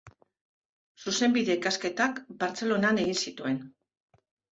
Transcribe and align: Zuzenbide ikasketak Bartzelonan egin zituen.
Zuzenbide 1.09 1.57
ikasketak 1.59 2.21
Bartzelonan 2.39 2.99
egin 3.03 3.21
zituen. 3.25 3.61